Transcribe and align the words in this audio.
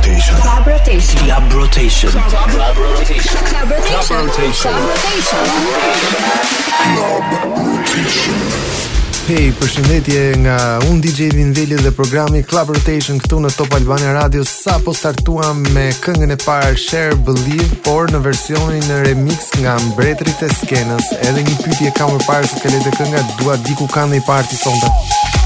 rotation. 0.00 0.36
Club 0.36 0.66
rotation. 0.66 1.20
Club 1.26 1.52
rotation. 1.52 2.10
Club 2.10 2.76
rotation. 2.76 3.40
Club 3.44 3.70
rotation. 3.70 4.70
Club 4.70 4.88
rotation. 4.88 5.44
Club 6.80 7.24
rotation. 7.44 8.34
Hey, 9.30 9.52
përshëndetje 9.54 10.22
nga 10.42 10.56
unë 10.88 11.02
DJ 11.04 11.28
Vinveli 11.36 11.76
dhe 11.78 11.92
programi 11.94 12.40
Club 12.42 12.72
Rotation 12.74 13.20
këtu 13.22 13.38
në 13.44 13.52
Top 13.54 13.76
Albania 13.76 14.14
Radio 14.16 14.42
sa 14.48 14.80
po 14.82 14.94
startuam 14.96 15.60
me 15.76 15.90
këngën 16.02 16.34
e 16.34 16.38
parë 16.40 16.74
Share 16.80 17.18
Believe, 17.28 17.68
por 17.84 18.10
në 18.10 18.24
versionin 18.24 18.82
në 18.88 19.02
remix 19.04 19.52
nga 19.60 19.76
mbretërit 19.92 20.42
e 20.48 20.50
skenës. 20.56 21.12
Edhe 21.28 21.44
një 21.46 21.60
pyetje 21.60 21.92
kam 22.00 22.16
për 22.16 22.26
parë 22.26 22.50
se 22.50 22.64
të 22.64 22.96
kënga, 22.96 23.22
dua 23.38 23.60
diku 23.68 23.86
kanë 23.92 24.18
dhe 24.18 25.39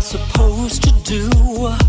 i 0.00 0.18
parti 0.32 0.80
sonte. 0.80 1.12
do 1.12 1.80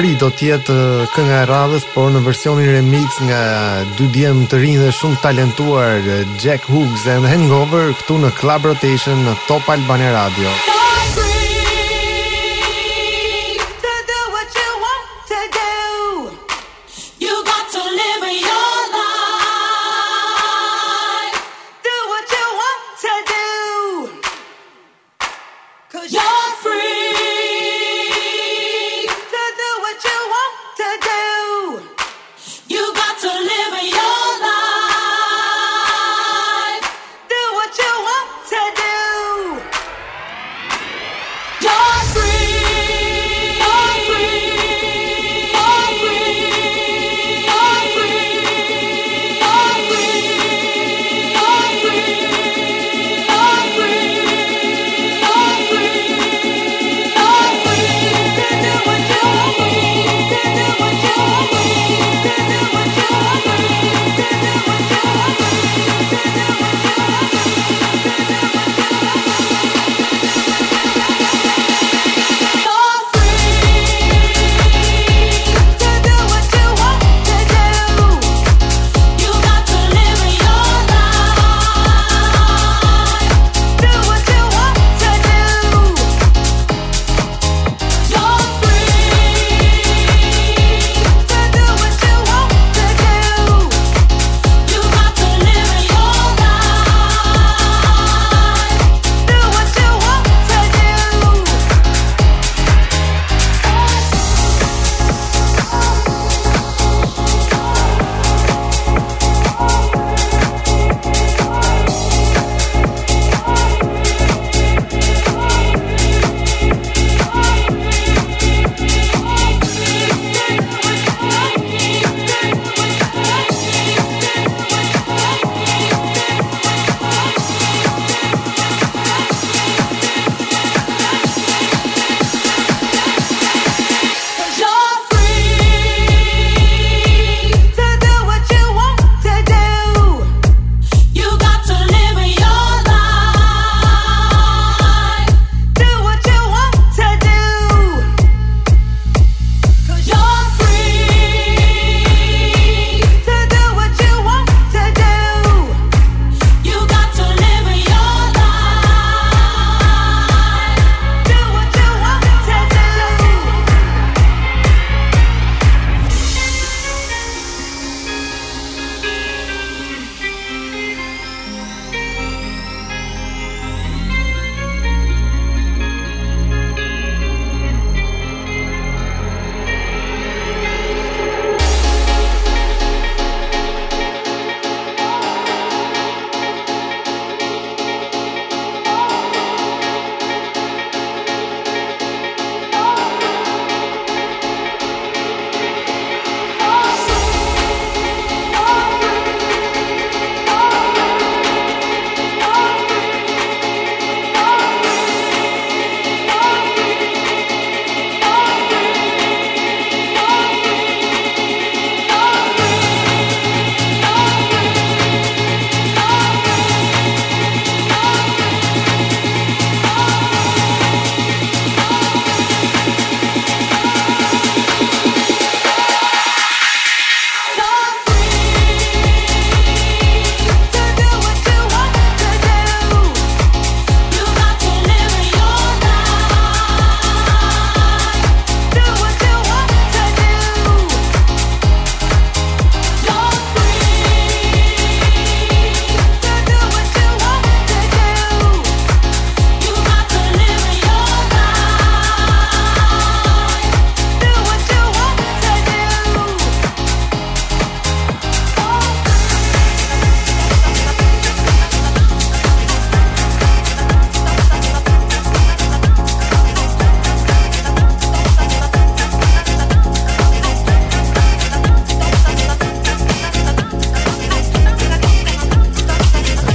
tjetë 0.00 0.74
kënga 1.12 1.42
e 1.42 1.48
radhës, 1.50 1.84
por 1.92 2.08
në 2.08 2.22
versionin 2.24 2.70
remix 2.72 3.18
nga 3.26 3.40
dy 3.98 4.08
djemë 4.14 4.48
të 4.48 4.62
rinjë 4.62 4.86
dhe 4.86 4.96
shumë 4.96 5.20
talentuar 5.20 6.10
Jack 6.40 6.72
Hooks 6.72 7.04
and 7.04 7.28
Hangover 7.28 7.92
këtu 8.00 8.20
në 8.24 8.34
Club 8.40 8.72
Rotation 8.72 9.26
në 9.28 9.36
Top 9.48 9.68
Albania 9.68 10.14
Radio. 10.16 10.79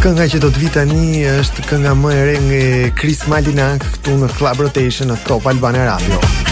Kënga 0.06 0.28
që 0.30 0.38
do 0.38 0.52
të 0.54 0.60
vi 0.62 0.68
tani 0.69 1.06
është 1.25 1.63
kënga 1.66 1.96
më 1.98 2.12
e 2.13 2.19
re 2.28 2.36
nga 2.44 2.62
Chris 3.02 3.25
Malinak 3.25 3.89
këtu 3.98 4.22
në 4.22 4.34
Club 4.38 4.65
Rotation 4.68 5.10
në 5.10 5.22
Top 5.25 5.50
Albania 5.50 5.89
Radio. 5.96 6.45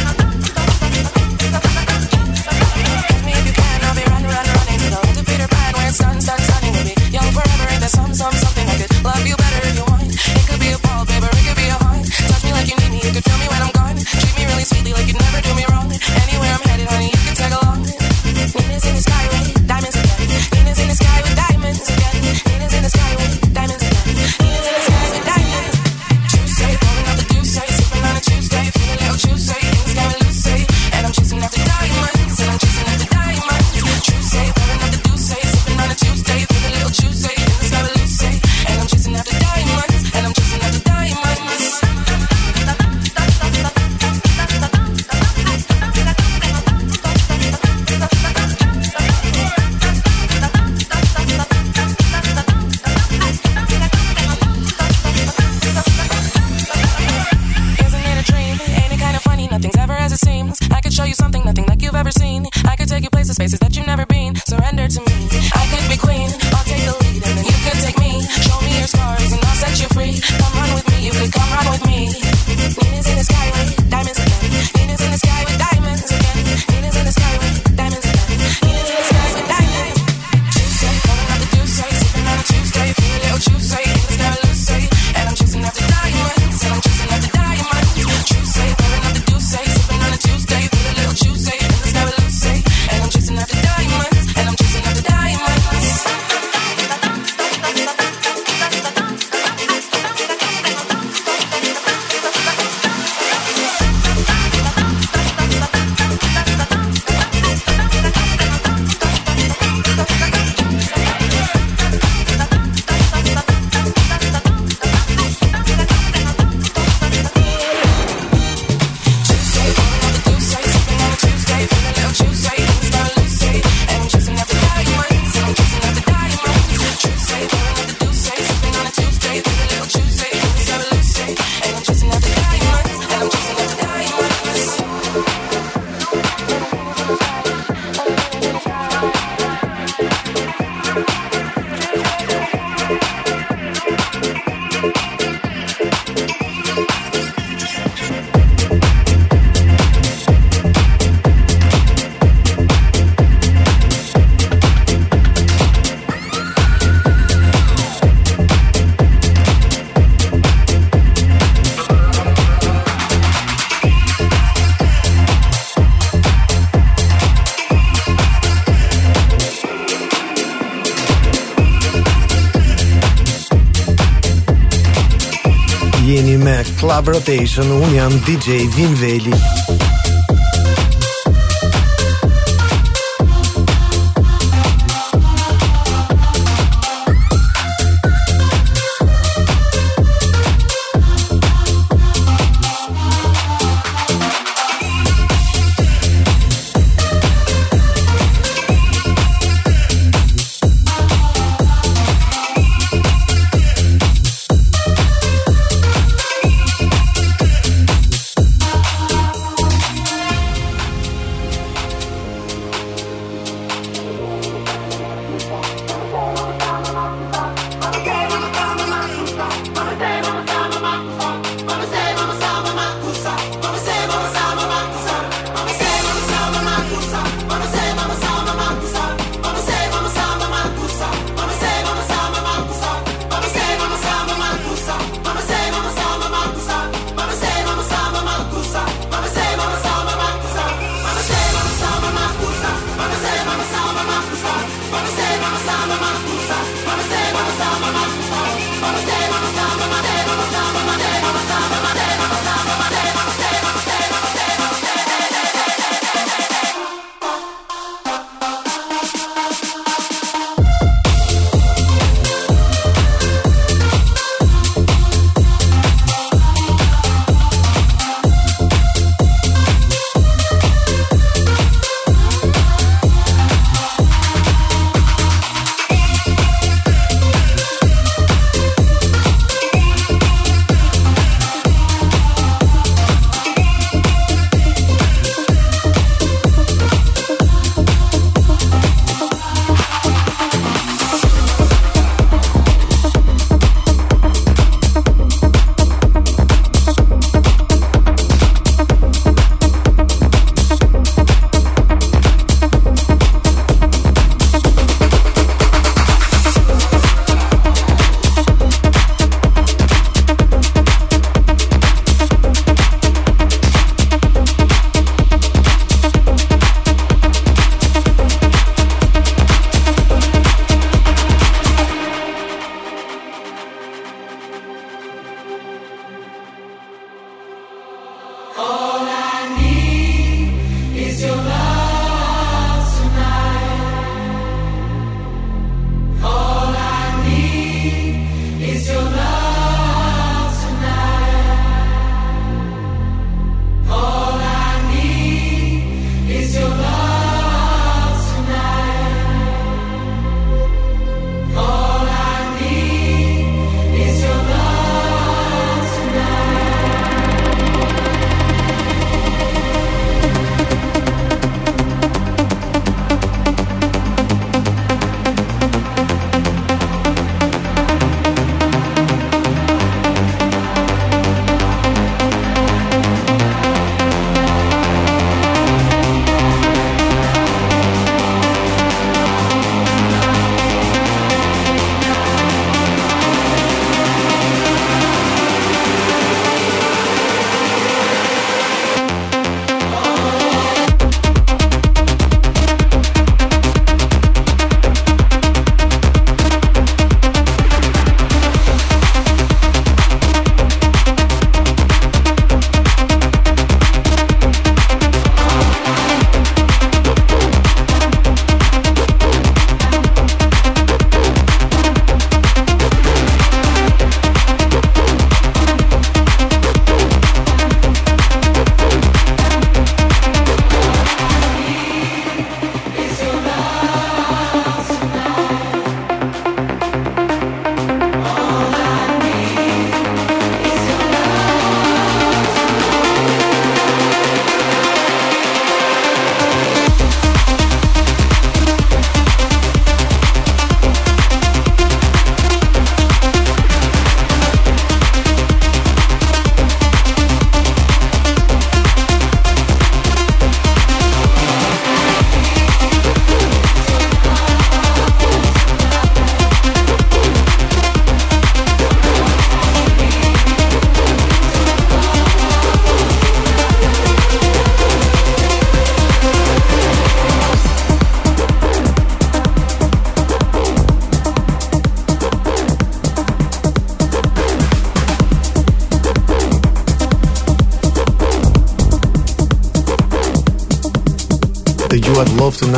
Club 176.78 177.08
Rotation, 177.08 177.64
un 177.64 177.96
jam 177.96 178.12
DJ 178.26 178.68
Vin 178.68 178.94
Veli. 178.96 179.62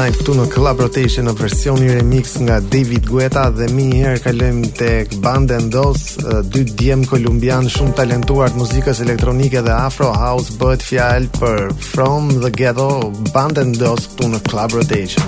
Tonight 0.05 0.21
këtu 0.21 0.33
në 0.37 0.43
Club 0.53 0.81
Rotation 0.83 1.25
në 1.25 1.31
version 1.39 1.79
remix 1.81 2.35
nga 2.37 2.59
David 2.61 3.07
Guetta 3.09 3.47
dhe 3.49 3.65
mi 3.73 3.87
njëherë 3.89 4.19
kalojmë 4.21 4.69
tek 4.77 5.15
Band 5.23 5.49
Dos, 5.73 6.03
dy 6.53 6.61
djem 6.77 7.07
kolumbian 7.09 7.65
shumë 7.73 7.95
talentuar 7.97 8.53
të 8.53 8.61
muzikës 8.61 9.01
elektronike 9.01 9.65
dhe 9.65 9.73
Afro 9.73 10.11
House 10.13 10.53
bëhet 10.61 10.85
fjalë 10.85 11.33
për 11.39 11.73
From 11.89 12.29
the 12.37 12.53
Ghetto 12.53 13.09
Band 13.33 13.57
Dos 13.81 14.05
këtu 14.11 14.29
në 14.35 14.45
Club 14.45 14.77
Rotation. 14.77 15.25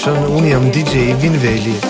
Station, 0.00 0.30
unë 0.32 0.54
jam 0.54 0.68
DJ 0.72 1.12
Vinveli. 1.20 1.76
Veli. 1.76 1.89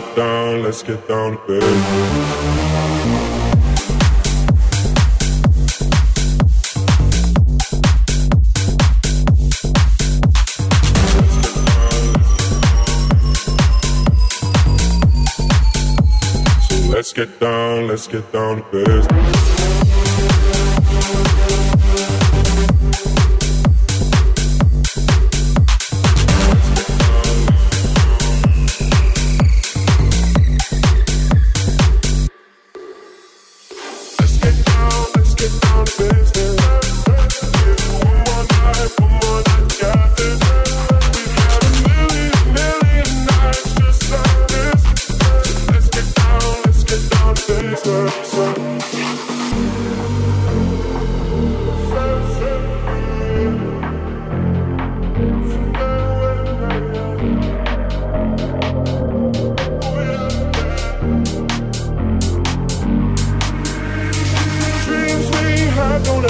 Get 0.00 0.16
down, 0.16 0.62
let's 0.64 0.82
get 0.82 1.06
down 1.06 1.30
to 1.30 1.46
business. 1.46 1.84
Let's 16.88 17.12
get 17.12 17.38
down, 17.38 17.86
let's 17.86 18.08
get 18.08 18.32
down 18.32 18.56
to 18.56 18.62
business. 18.72 19.63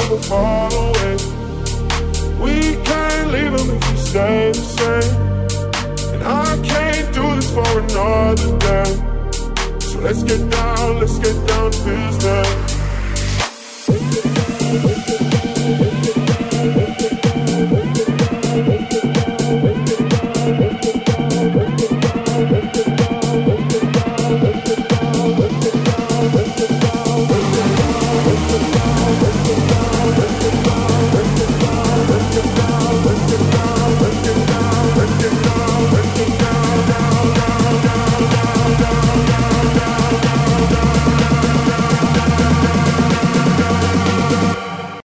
Don't 0.08 0.24
fall 0.24 0.72
away. 0.72 1.16
We 2.44 2.76
can't 2.84 3.30
leave 3.32 3.52
them 3.56 3.70
if 3.76 3.90
we 3.90 3.96
stay 3.96 4.52
the 4.52 4.64
same. 4.78 5.14
And 6.14 6.22
I 6.22 6.58
can't 6.62 7.14
do 7.14 7.34
this 7.36 7.50
for 7.50 7.80
another 7.80 8.58
day. 8.58 8.90
So 9.80 10.00
let's 10.00 10.22
get 10.22 10.50
down, 10.50 11.00
let's 11.00 11.18
get 11.18 11.36
down 11.48 11.70
to 11.70 11.78
business. 11.84 12.64